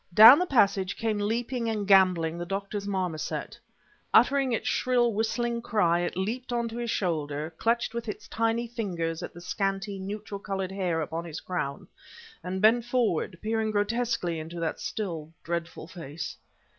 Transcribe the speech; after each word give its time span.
Down 0.15 0.39
the 0.39 0.47
passage 0.47 0.97
came 0.97 1.19
leaping 1.19 1.69
and 1.69 1.87
gamboling 1.87 2.39
the 2.39 2.43
doctor's 2.47 2.87
marmoset. 2.87 3.59
Uttering 4.11 4.51
its 4.51 4.67
shrill, 4.67 5.13
whistling 5.13 5.61
cry, 5.61 5.99
it 5.99 6.17
leaped 6.17 6.51
onto 6.51 6.75
his 6.77 6.89
shoulder, 6.89 7.53
clutched 7.59 7.93
with 7.93 8.07
its 8.09 8.27
tiny 8.27 8.65
fingers 8.67 9.21
at 9.21 9.31
the 9.31 9.41
scanty, 9.41 9.99
neutral 9.99 10.39
colored 10.39 10.71
hair 10.71 11.01
upon 11.01 11.23
his 11.25 11.39
crown, 11.39 11.87
and 12.43 12.63
bent 12.63 12.83
forward, 12.85 13.37
peering 13.43 13.69
grotesquely 13.69 14.39
into 14.39 14.59
that 14.59 14.79
still, 14.79 15.31
dreadful 15.43 15.85
face. 15.85 16.35